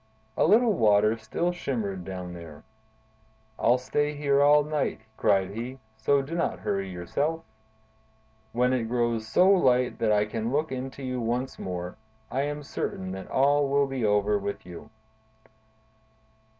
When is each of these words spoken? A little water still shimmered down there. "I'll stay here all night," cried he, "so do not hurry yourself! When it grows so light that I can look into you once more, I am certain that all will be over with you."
A 0.35 0.45
little 0.47 0.73
water 0.73 1.15
still 1.15 1.51
shimmered 1.51 2.03
down 2.03 2.33
there. 2.33 2.63
"I'll 3.59 3.77
stay 3.77 4.15
here 4.15 4.41
all 4.41 4.63
night," 4.63 5.01
cried 5.15 5.51
he, 5.51 5.77
"so 5.95 6.23
do 6.23 6.33
not 6.33 6.57
hurry 6.61 6.89
yourself! 6.89 7.43
When 8.51 8.73
it 8.73 8.85
grows 8.89 9.27
so 9.27 9.47
light 9.47 9.99
that 9.99 10.11
I 10.11 10.25
can 10.25 10.51
look 10.51 10.71
into 10.71 11.03
you 11.03 11.21
once 11.21 11.59
more, 11.59 11.97
I 12.31 12.41
am 12.41 12.63
certain 12.63 13.11
that 13.11 13.29
all 13.29 13.69
will 13.69 13.85
be 13.85 14.03
over 14.03 14.39
with 14.39 14.65
you." 14.65 14.89